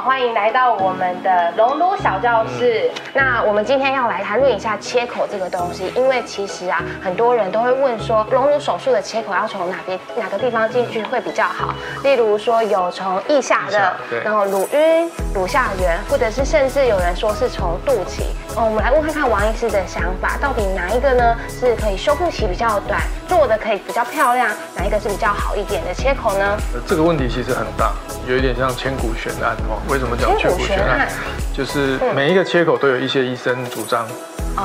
[0.00, 2.90] 好，欢迎来到我们的隆乳小教室。
[3.12, 11.74] 那我们今天要来谈论一下切口这个东西，因为其实啊，很多人都会问说，隆乳手术的切口要从哪边哪个地方进去会比较好？
[12.02, 13.94] 例如说有从腋下的，
[14.24, 18.22] 然后乳晕、乳下缘，或者是甚至有人说是从肚脐。
[18.56, 26.56] 哦，我们来问看看王医师的想法，到底哪一个呢是可以修复期比较短，做的可以比较漂亮，哪一个是比较好一点的切口呢？
[26.86, 27.92] 这个问题其实很大，
[28.26, 29.78] 有一点像千古悬案哦。
[29.90, 31.08] 为什么讲缺骨悬案？
[31.52, 34.06] 就是每一个切口都有一些医生主张，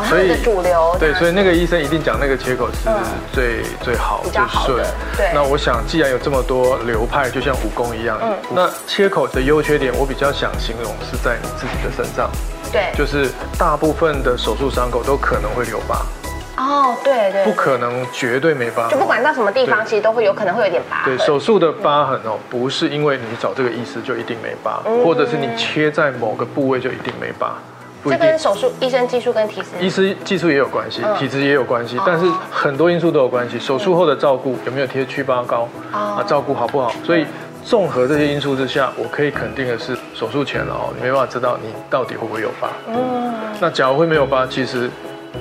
[0.07, 2.87] 所以主流对，所以那个医生一定讲那个切口是
[3.33, 4.85] 最最好、最顺。
[5.17, 5.31] 对。
[5.33, 12.29] 那我想，既然有这么多流派，就像武功一样，嗯，那切口的优缺点，我比较想形容是在你自己的身上。
[12.71, 16.05] 对，就是大部分的手术伤口都可能会留疤。
[16.65, 21.03] 哦，对对，不可能绝对没疤，就不管到什么地方，其实都会有可能会有点疤。
[21.05, 27.53] 对，手术的疤痕哦，不是因为你找这个医师就一定没疤，或者是你切在某个部位就一定没疤，
[28.05, 33.59] 这跟手术医生技术跟体质，医师技术也有关系，体质也有关系，但是很多因素都有关系。
[33.59, 36.23] 手术后的照顾有没有贴祛疤膏啊？
[36.25, 36.91] 照顾好不好？
[37.03, 37.27] 所以
[37.63, 42.69] 综合这些因素之下，我可以肯定的是，手术前了哦，你没办法知道你到底会不会有疤。
[42.87, 44.89] 嗯，那假如会没有疤，其实。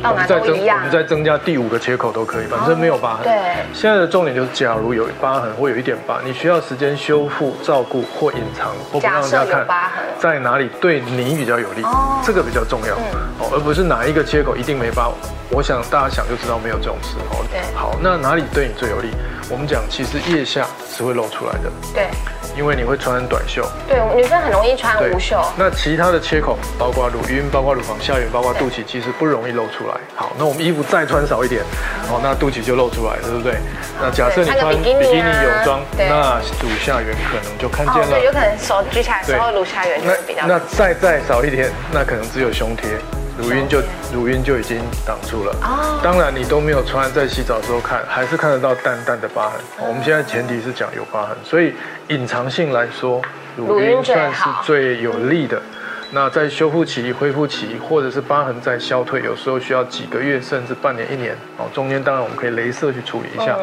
[0.02, 3.24] 我们再增，我们再增加第五个切口都可以，反正没有疤痕。
[3.24, 3.32] 对。
[3.72, 11.82] 现在的重点就是，假如有疤痕或有一点疤，你需要时间修复、照顾或隐藏，或不让人家看疤痕在哪里对你比较有利，
[12.24, 12.94] 这个比较重要
[13.38, 15.10] 哦，而不是哪一个切口一定没疤。
[15.50, 17.44] 我想大家想就知道没有这种事哦。
[17.50, 17.60] 对。
[17.74, 19.10] 好，那哪里对你最有利？
[19.50, 21.70] 我们讲，其实腋下是会露出来的。
[21.94, 22.08] 对。
[22.56, 25.42] 因为你会穿短袖，对，女生很容易穿无袖。
[25.58, 29.94] 那其他的切口，包括乳晕、包括乳房下缘、包括肚脐，其实不容易露出来。
[30.14, 31.62] 好，那我们衣服再穿少一点，
[32.10, 33.54] 哦，那肚脐就露出来，对不对？
[34.00, 38.24] 那假设你穿比基尼泳装，那乳下缘可能就看见了。
[38.24, 40.46] 有可能手举起来的时候，乳下缘就比较。
[40.46, 42.90] 那再再少一点，那可能只有胸贴。
[43.36, 43.80] 乳晕就
[44.12, 45.98] 乳晕就已经挡住了哦。
[46.04, 49.60] 当然你都没有穿，在洗澡的时候看，还是看得到淡淡的疤痕。
[49.88, 51.74] 我们现在前提是讲有疤痕，所以
[52.08, 53.20] 隐藏性来说，
[53.56, 55.60] 乳晕算是最有利的。
[56.10, 61.66] 那在修复期、恢复期，或者是疤痕在消退，有时候需要几个月甚至半年、一年哦。
[61.72, 63.58] 中间当然我们可以镭射去处理一下，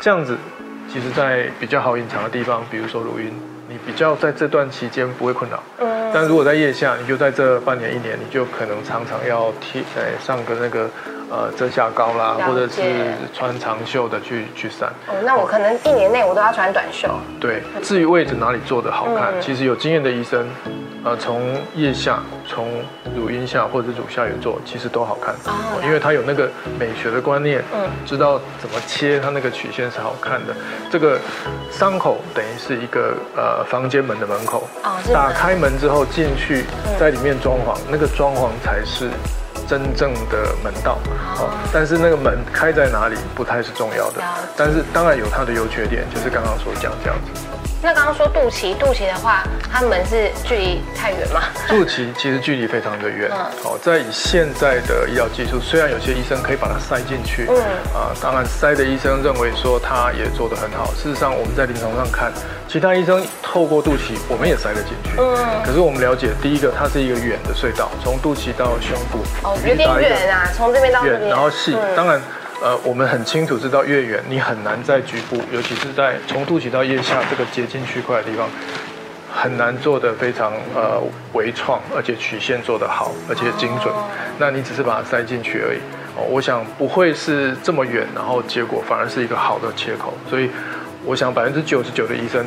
[0.00, 0.36] 这样子，
[0.90, 3.32] 其实在比较好隐藏的地方，比如说乳晕，
[3.68, 5.62] 你比较在这段期间不会困扰。
[6.12, 10.88] 但如果在腋下，你就在这半年一年，你就可能常常要贴，呃，上个那个
[11.30, 12.82] 呃遮瑕膏啦，或者是
[13.32, 14.92] 穿长袖的去去散。
[15.06, 17.08] 哦，那我可能一年内我都要穿短袖。
[17.40, 20.46] 对，至于位置哪里做的好看，其实有经验的医生。
[21.02, 22.68] 呃，从腋下、从
[23.16, 25.34] 乳晕下或者乳下缘做，其实都好看，
[25.82, 26.46] 因为他有那个
[26.78, 30.54] 美学的观念，嗯，知道怎么切，它那个曲线是好看的。
[30.90, 31.18] 这个
[31.70, 34.68] 伤口等于是一个呃房间门的门口，
[35.10, 36.66] 打开门之后进去，
[36.98, 39.08] 在里面装潢，那个装潢才是
[39.70, 40.98] 真正的门道。
[41.38, 44.20] 哦，但是那个门开在哪里不太是重要的，
[44.56, 47.40] 但是当然有它的优缺点，就是刚刚所讲这样子。
[47.82, 49.42] 那刚刚说肚脐，肚脐的话，
[49.72, 51.44] 它们是距离太远吗？
[51.66, 53.30] 肚脐其实距离非常的远。
[53.62, 57.56] 好，在以现在的医疗技术，虽然有些医生可以把它塞进去，嗯，
[57.94, 60.92] 啊，当然塞的医生认为说他也做得很好。
[60.92, 62.30] 事实上，我们在临床上看，
[62.68, 65.12] 其他医生透过肚脐，我们也塞得进去。
[65.16, 72.20] 嗯，可是我们了解，第一个它是一个远的隧道，从肚脐到胸部，哦，有点远啊，从这边到远，然后细，当然。
[72.62, 78.46] 呃，我们很清楚知道越远，你很难在局部，尤其是在从肚脐到腋下这个接近区块的地方，
[79.32, 81.00] 很难做的非常呃
[81.32, 83.92] 微创，而且曲线做得好，而且精准。
[84.38, 85.78] 那你只是把它塞进去而已，
[86.16, 90.12] 哦，我想不会是这么远，然后结果反而是一个好的切口。
[90.28, 90.50] 所以，
[91.06, 92.44] 我想百分之九十九的医生。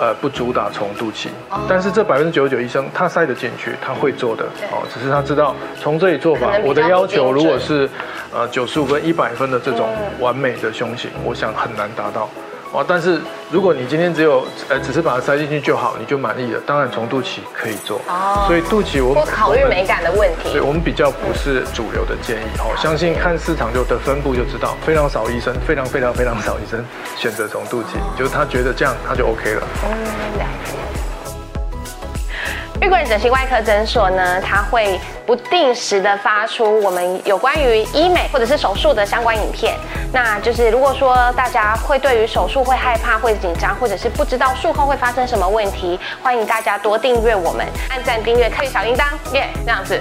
[0.00, 1.28] 呃，不主打重肚脐，
[1.68, 4.44] 但是这百分之九十九医生他塞得进去，他会做的。
[4.72, 7.86] 哦，只是他知道从这里做法，我的要求如果是
[8.32, 12.30] 呃九十五分、一百分的这种完美的胸型，我想很难达到。
[12.72, 13.20] 哦，但是
[13.50, 16.60] 如果你今天只有呃，只是把它塞进去就好，你就满意了。
[16.64, 18.00] 当然，从肚脐可以做。
[18.08, 18.44] 哦。
[18.46, 20.52] 所以肚脐我不考虑美感的问题。
[20.52, 22.46] 对，我们比较不是主流的建议。
[22.60, 26.84] 哦，相信看市场就的分布就知道，非常少医生，非常非常非常少医生
[27.16, 29.66] 选择从肚脐，就是他觉得这样他就 OK 了。
[29.84, 29.90] 嗯，
[30.38, 30.89] 了解。
[32.82, 39.76] 玉桂人整形外科诊所呢，它会不定时的发出我们有关于医美或者是手术的相关影片。
[40.10, 49.04] 那就是如果说大家会对于手术会害怕、会紧张，或者是不知道术后会发生什么问题，欢迎大家多订阅我们，按赞订阅，开小铃铛，
[49.34, 50.00] 耶，这样子。